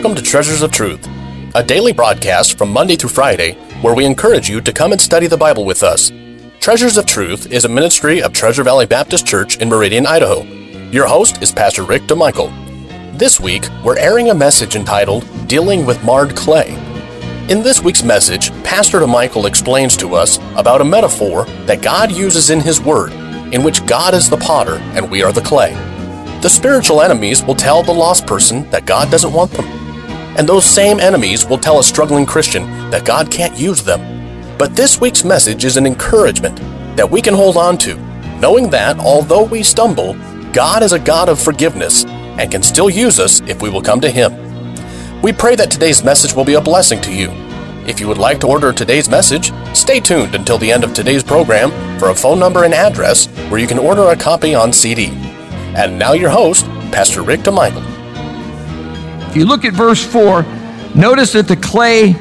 [0.00, 1.06] Welcome to Treasures of Truth,
[1.54, 5.26] a daily broadcast from Monday through Friday where we encourage you to come and study
[5.26, 6.10] the Bible with us.
[6.58, 10.44] Treasures of Truth is a ministry of Treasure Valley Baptist Church in Meridian, Idaho.
[10.90, 12.50] Your host is Pastor Rick DeMichael.
[13.18, 16.72] This week, we're airing a message entitled Dealing with Marred Clay.
[17.50, 22.48] In this week's message, Pastor DeMichael explains to us about a metaphor that God uses
[22.48, 23.12] in His Word,
[23.52, 25.74] in which God is the potter and we are the clay.
[26.40, 29.79] The spiritual enemies will tell the lost person that God doesn't want them.
[30.38, 34.00] And those same enemies will tell a struggling Christian that God can't use them.
[34.58, 36.56] But this week's message is an encouragement
[36.96, 37.96] that we can hold on to,
[38.40, 40.14] knowing that although we stumble,
[40.52, 44.00] God is a God of forgiveness and can still use us if we will come
[44.00, 44.32] to Him.
[45.22, 47.30] We pray that today's message will be a blessing to you.
[47.86, 51.24] If you would like to order today's message, stay tuned until the end of today's
[51.24, 55.08] program for a phone number and address where you can order a copy on CD.
[55.76, 57.89] And now your host, Pastor Rick DeMichael.
[59.30, 60.42] If you look at verse 4,
[60.96, 62.16] notice that the clay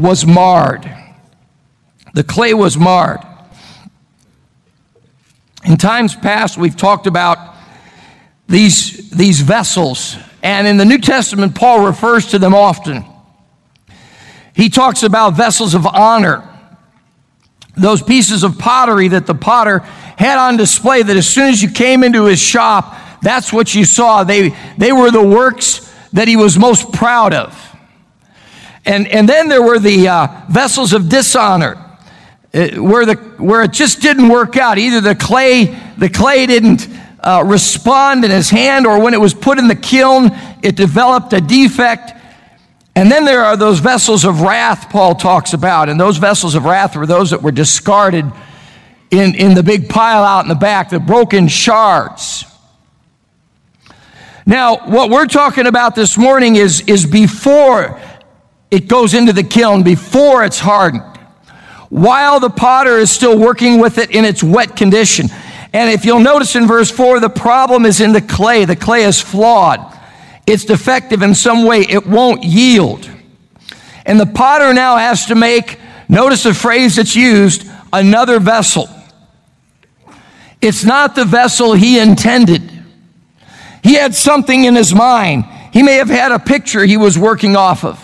[0.00, 0.90] was marred.
[2.14, 3.20] The clay was marred.
[5.66, 7.54] In times past, we've talked about
[8.48, 13.04] these, these vessels, and in the New Testament, Paul refers to them often.
[14.54, 16.48] He talks about vessels of honor,
[17.76, 19.80] those pieces of pottery that the potter
[20.16, 23.84] had on display that as soon as you came into his shop, that's what you
[23.84, 24.24] saw.
[24.24, 25.85] They, they were the works
[26.16, 27.76] that he was most proud of.
[28.84, 31.76] And, and then there were the uh, vessels of dishonor.
[32.54, 34.78] Uh, where, the, where it just didn't work out.
[34.78, 36.88] Either the clay, the clay didn't
[37.20, 40.30] uh, respond in his hand, or when it was put in the kiln,
[40.62, 42.12] it developed a defect.
[42.94, 45.90] And then there are those vessels of wrath Paul talks about.
[45.90, 48.24] And those vessels of wrath were those that were discarded
[49.10, 52.46] in, in the big pile out in the back, the broken shards.
[54.48, 58.00] Now, what we're talking about this morning is, is before
[58.70, 61.02] it goes into the kiln, before it's hardened,
[61.88, 65.26] while the potter is still working with it in its wet condition.
[65.72, 68.64] And if you'll notice in verse 4, the problem is in the clay.
[68.64, 69.80] The clay is flawed,
[70.46, 73.10] it's defective in some way, it won't yield.
[74.04, 78.88] And the potter now has to make, notice the phrase that's used, another vessel.
[80.60, 82.75] It's not the vessel he intended.
[83.86, 85.44] He had something in his mind.
[85.72, 88.02] He may have had a picture he was working off of.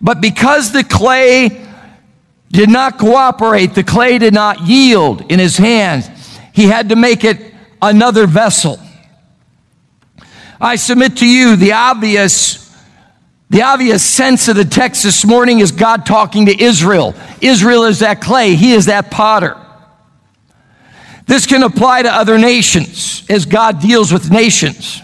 [0.00, 1.64] But because the clay
[2.50, 6.08] did not cooperate, the clay did not yield in his hands,
[6.52, 8.80] he had to make it another vessel.
[10.60, 12.66] I submit to you the obvious
[13.50, 17.14] the obvious sense of the text this morning is God talking to Israel.
[17.40, 19.56] Israel is that clay, he is that potter.
[21.28, 25.02] This can apply to other nations as God deals with nations.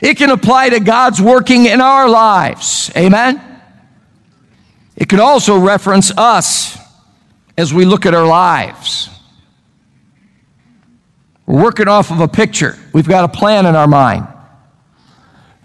[0.00, 2.90] It can apply to God's working in our lives.
[2.96, 3.38] Amen?
[4.96, 6.78] It can also reference us
[7.58, 9.10] as we look at our lives.
[11.46, 14.26] We're working off of a picture, we've got a plan in our mind.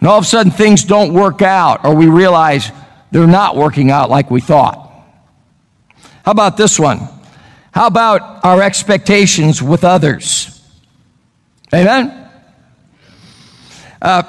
[0.02, 2.72] And all of a sudden, things don't work out, or we realize
[3.12, 4.86] they're not working out like we thought.
[6.26, 7.08] How about this one?
[7.72, 10.62] How about our expectations with others?
[11.74, 12.30] Amen?
[14.02, 14.24] Uh,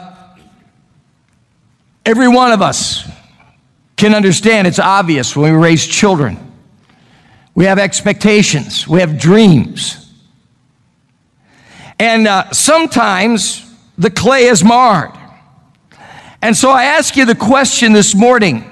[2.05, 3.09] every one of us
[3.97, 6.39] can understand it's obvious when we raise children.
[7.55, 10.12] We have expectations, we have dreams.
[11.99, 15.12] And uh, sometimes the clay is marred.
[16.43, 18.65] And so I ask you the question this morning,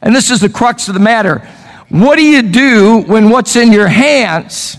[0.00, 1.48] and this is the crux of the matter
[1.92, 4.78] what do you do when what's in your hands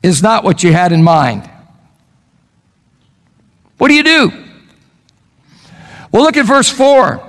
[0.00, 1.50] is not what you had in mind?
[3.76, 4.30] What do you do?
[6.12, 7.20] Well, look at verse 4.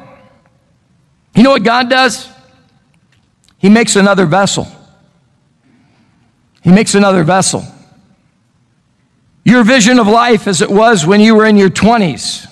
[1.33, 2.29] You know what God does?
[3.57, 4.67] He makes another vessel.
[6.61, 7.65] He makes another vessel.
[9.43, 12.47] Your vision of life as it was when you were in your 20s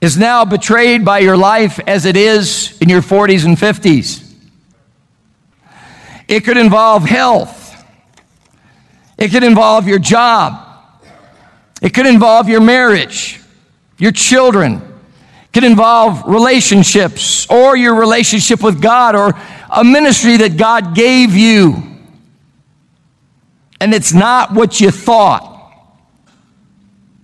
[0.00, 4.31] is now betrayed by your life as it is in your 40s and 50s.
[6.32, 7.84] It could involve health.
[9.18, 10.66] It could involve your job.
[11.82, 13.38] It could involve your marriage,
[13.98, 14.76] your children.
[14.76, 19.34] It could involve relationships or your relationship with God or
[19.70, 21.82] a ministry that God gave you.
[23.78, 25.50] And it's not what you thought.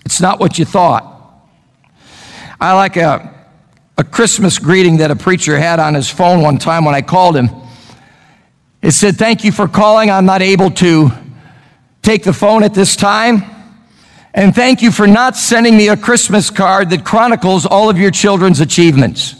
[0.04, 1.06] It's not what you thought.
[2.60, 3.46] I like a,
[3.96, 7.34] a Christmas greeting that a preacher had on his phone one time when I called
[7.34, 7.48] him.
[8.82, 10.10] It said, Thank you for calling.
[10.10, 11.10] I'm not able to
[12.02, 13.42] take the phone at this time.
[14.34, 18.10] And thank you for not sending me a Christmas card that chronicles all of your
[18.10, 19.34] children's achievements.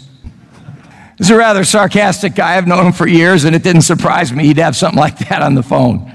[1.18, 2.56] He's a rather sarcastic guy.
[2.56, 5.42] I've known him for years, and it didn't surprise me he'd have something like that
[5.42, 6.12] on the phone.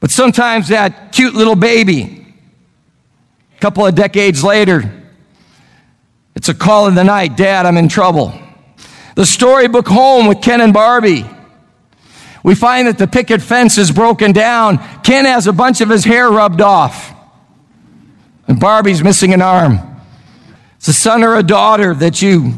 [0.00, 2.34] But sometimes that cute little baby,
[3.56, 4.82] a couple of decades later,
[6.34, 8.38] it's a call in the night Dad, I'm in trouble.
[9.14, 11.24] The storybook home with Ken and Barbie.
[12.42, 14.78] We find that the picket fence is broken down.
[15.02, 17.14] Ken has a bunch of his hair rubbed off,
[18.48, 19.78] and Barbie's missing an arm.
[20.76, 22.54] It's a son or a daughter that you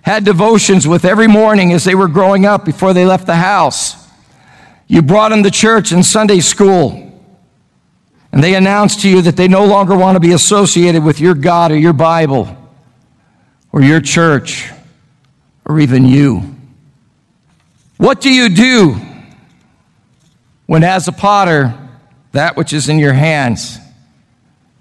[0.00, 4.08] had devotions with every morning as they were growing up before they left the house.
[4.86, 7.04] You brought them to church and Sunday school.
[8.32, 11.34] And they announced to you that they no longer want to be associated with your
[11.34, 12.56] God or your Bible
[13.72, 14.70] or your church
[15.66, 16.56] or even you.
[17.98, 18.96] What do you do
[20.68, 21.74] when, as a potter,
[22.32, 23.78] that which is in your hands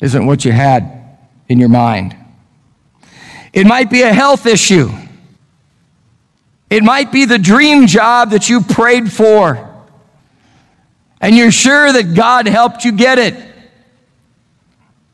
[0.02, 1.18] isn't what you had
[1.48, 2.14] in your mind?
[3.54, 4.90] It might be a health issue.
[6.70, 9.74] It might be the dream job that you prayed for,
[11.22, 13.36] and you're sure that God helped you get it.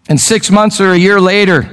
[0.09, 1.69] And six months or a year later,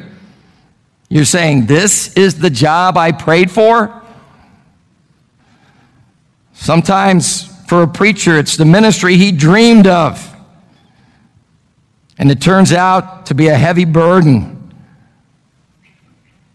[1.09, 4.03] you're saying, This is the job I prayed for?
[6.53, 10.37] Sometimes for a preacher, it's the ministry he dreamed of.
[12.19, 14.75] And it turns out to be a heavy burden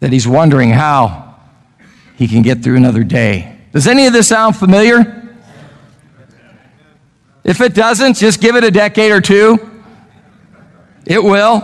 [0.01, 1.37] that he's wondering how
[2.17, 3.57] he can get through another day.
[3.71, 5.37] Does any of this sound familiar?
[7.45, 9.57] If it doesn't, just give it a decade or two.
[11.05, 11.61] It will.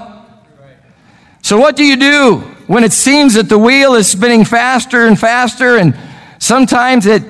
[1.42, 2.38] So, what do you do
[2.68, 5.94] when it seems that the wheel is spinning faster and faster, and
[6.39, 7.24] sometimes it,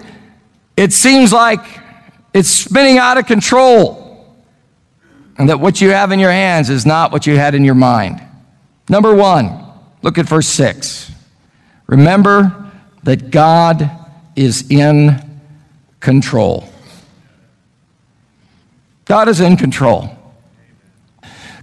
[0.77, 1.80] it seems like
[2.33, 4.35] it's spinning out of control,
[5.37, 7.75] and that what you have in your hands is not what you had in your
[7.75, 8.21] mind?
[8.89, 9.65] Number one,
[10.01, 11.11] look at verse 6.
[11.87, 12.71] Remember
[13.03, 13.89] that God
[14.35, 15.21] is in
[15.99, 16.69] control.
[19.05, 20.09] God is in control.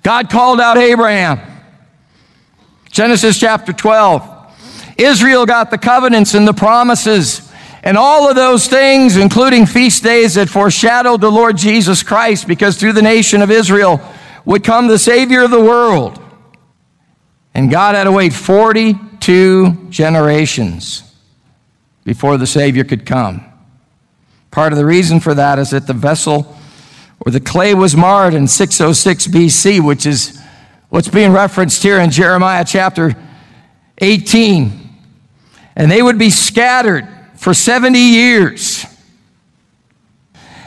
[0.03, 1.41] God called out Abraham.
[2.91, 4.37] Genesis chapter 12.
[4.99, 7.48] Israel got the covenants and the promises
[7.83, 12.77] and all of those things, including feast days that foreshadowed the Lord Jesus Christ, because
[12.77, 14.01] through the nation of Israel
[14.45, 16.21] would come the Savior of the world.
[17.55, 21.03] And God had to wait 42 generations
[22.05, 23.45] before the Savior could come.
[24.51, 26.57] Part of the reason for that is that the vessel
[27.21, 30.41] or the clay was marred in 606 BC, which is
[30.89, 33.15] what's being referenced here in Jeremiah chapter
[33.99, 34.89] 18.
[35.77, 37.07] And they would be scattered
[37.49, 38.85] for 70 years.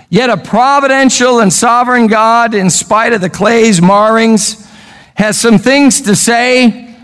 [0.09, 4.67] Yet a providential and sovereign God, in spite of the clay's marrings,
[5.13, 6.97] has some things to say.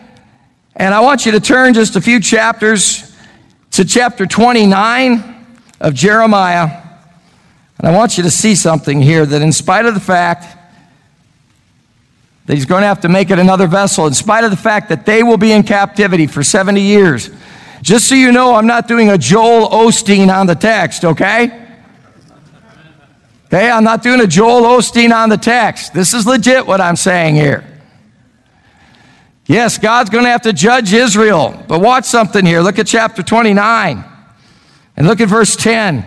[0.75, 3.15] And I want you to turn just a few chapters
[3.73, 5.45] to chapter 29
[5.79, 6.81] of Jeremiah.
[7.77, 10.57] And I want you to see something here that, in spite of the fact
[12.47, 14.89] that he's going to have to make it another vessel, in spite of the fact
[14.89, 17.29] that they will be in captivity for 70 years,
[17.81, 21.65] just so you know, I'm not doing a Joel Osteen on the text, okay?
[23.45, 25.93] Okay, I'm not doing a Joel Osteen on the text.
[25.93, 27.63] This is legit what I'm saying here.
[29.45, 31.63] Yes, God's going to have to judge Israel.
[31.67, 32.59] But watch something here.
[32.59, 34.03] Look at chapter 29
[34.97, 36.05] and look at verse 10.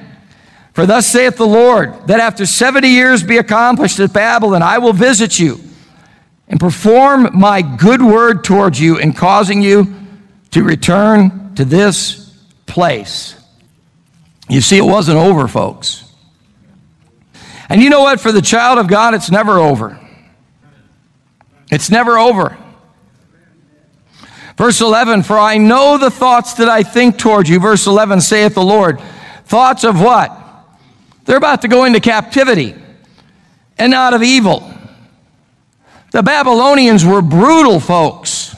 [0.74, 4.92] For thus saith the Lord, that after 70 years be accomplished at Babylon, I will
[4.92, 5.58] visit you
[6.48, 9.99] and perform my good word towards you in causing you
[10.52, 12.34] to return to this
[12.66, 13.36] place.
[14.48, 16.04] You see, it wasn't over, folks.
[17.68, 18.20] And you know what?
[18.20, 19.98] For the child of God, it's never over.
[21.70, 22.56] It's never over.
[24.56, 27.60] Verse 11, for I know the thoughts that I think toward you.
[27.60, 29.00] Verse 11, saith the Lord.
[29.46, 30.36] Thoughts of what?
[31.24, 32.74] They're about to go into captivity
[33.78, 34.68] and not of evil.
[36.10, 38.54] The Babylonians were brutal folks.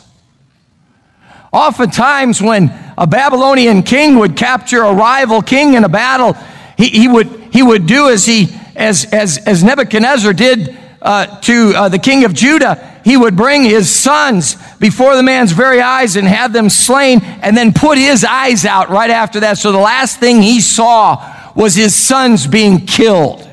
[1.52, 6.34] Oftentimes, when a Babylonian king would capture a rival king in a battle,
[6.76, 11.72] he, he, would, he would do as, he, as, as, as Nebuchadnezzar did uh, to
[11.76, 16.16] uh, the king of Judah he would bring his sons before the man's very eyes
[16.16, 19.58] and have them slain and then put his eyes out right after that.
[19.58, 23.48] So the last thing he saw was his sons being killed.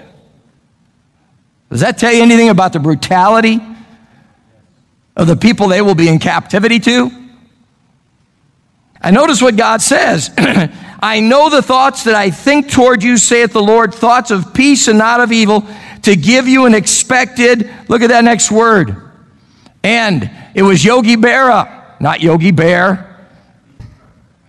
[1.70, 3.60] Does that tell you anything about the brutality
[5.16, 7.19] of the people they will be in captivity to?
[9.02, 10.32] I notice what God says.
[11.02, 14.88] I know the thoughts that I think toward you, saith the Lord, thoughts of peace
[14.88, 15.66] and not of evil,
[16.04, 18.96] to give you an expected, look at that next word,
[19.84, 23.06] And it was Yogi Berra, not Yogi Bear.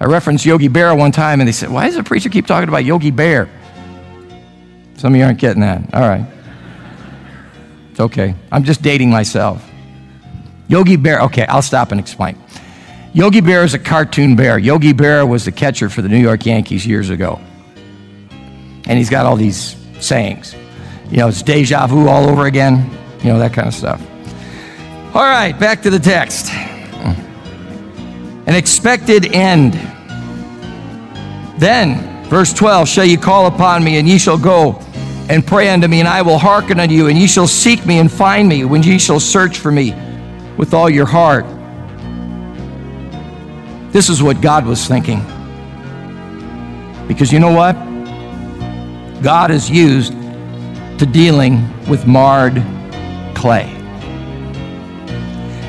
[0.01, 2.69] I referenced Yogi Berra one time and they said, Why does the preacher keep talking
[2.69, 3.49] about Yogi Bear?
[4.97, 5.95] Some of you aren't getting that.
[5.95, 6.27] All right.
[7.91, 8.35] It's okay.
[8.51, 9.69] I'm just dating myself.
[10.69, 12.39] Yogi Bear, okay, I'll stop and explain.
[13.13, 14.57] Yogi Bear is a cartoon bear.
[14.57, 17.41] Yogi Berra was the catcher for the New York Yankees years ago.
[18.87, 20.55] And he's got all these sayings.
[21.11, 22.89] You know, it's deja vu all over again,
[23.19, 24.01] you know, that kind of stuff.
[25.13, 26.53] All right, back to the text.
[28.47, 29.75] An expected end.
[31.59, 34.81] Then, verse 12, shall you call upon me, and ye shall go
[35.29, 37.99] and pray unto me, and I will hearken unto you, and ye shall seek me
[37.99, 39.95] and find me when ye shall search for me
[40.57, 41.45] with all your heart.
[43.93, 45.19] This is what God was thinking.
[47.09, 47.75] Because you know what?
[49.21, 50.13] God is used
[51.01, 52.63] to dealing with marred
[53.35, 53.75] clay.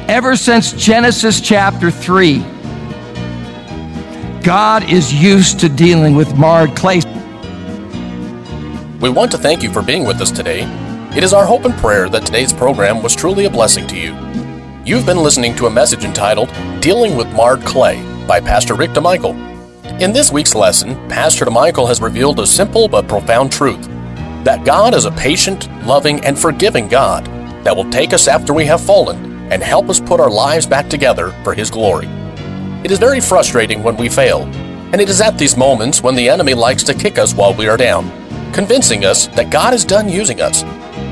[0.07, 2.45] Ever since Genesis chapter 3,
[4.43, 7.01] God is used to dealing with marred clay.
[8.99, 10.61] We want to thank you for being with us today.
[11.17, 14.13] It is our hope and prayer that today's program was truly a blessing to you.
[14.85, 19.35] You've been listening to a message entitled Dealing with Marred Clay by Pastor Rick DeMichael.
[19.99, 23.85] In this week's lesson, Pastor DeMichael has revealed a simple but profound truth
[24.45, 27.25] that God is a patient, loving, and forgiving God
[27.65, 30.87] that will take us after we have fallen and help us put our lives back
[30.87, 32.07] together for His glory.
[32.85, 34.43] It is very frustrating when we fail,
[34.93, 37.67] and it is at these moments when the enemy likes to kick us while we
[37.67, 38.09] are down,
[38.53, 40.63] convincing us that God is done using us.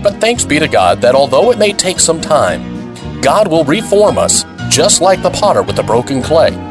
[0.01, 4.17] But thanks be to God that although it may take some time, God will reform
[4.17, 6.68] us just like the potter with the broken clay.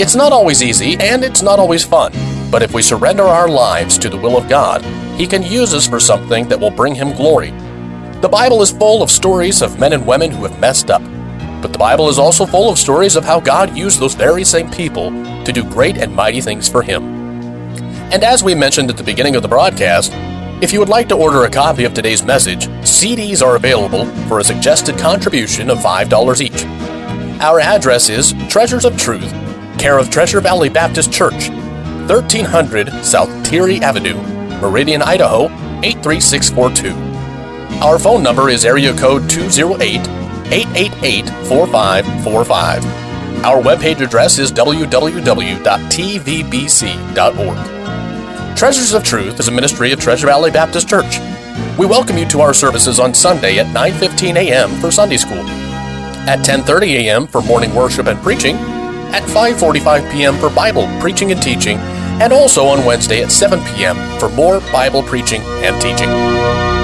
[0.00, 2.12] It's not always easy and it's not always fun,
[2.52, 4.84] but if we surrender our lives to the will of God,
[5.18, 7.50] He can use us for something that will bring Him glory.
[8.20, 11.02] The Bible is full of stories of men and women who have messed up,
[11.60, 14.70] but the Bible is also full of stories of how God used those very same
[14.70, 15.10] people
[15.44, 17.02] to do great and mighty things for Him.
[18.12, 20.12] And as we mentioned at the beginning of the broadcast,
[20.62, 24.38] if you would like to order a copy of today's message, CDs are available for
[24.38, 26.64] a suggested contribution of $5 each.
[27.40, 29.32] Our address is Treasures of Truth,
[29.78, 34.16] care of Treasure Valley Baptist Church, 1300 South Teare Avenue,
[34.60, 35.48] Meridian, Idaho
[35.82, 36.92] 83642.
[37.82, 40.00] Our phone number is area code 208
[40.50, 42.84] 888 4545.
[43.44, 45.06] Our webpage address is www.tvbc.org.
[48.56, 51.20] Treasures of Truth is a ministry of Treasure Valley Baptist Church.
[51.78, 54.70] We welcome you to our services on Sunday at 9:15 a.m.
[54.80, 55.46] for Sunday school,
[56.26, 57.26] at 10:30 a.m.
[57.28, 58.56] for morning worship and preaching,
[59.12, 60.36] at 5:45 p.m.
[60.36, 61.78] for Bible preaching and teaching,
[62.20, 63.96] and also on Wednesday at 7 p.m.
[64.18, 66.77] for more Bible preaching and teaching.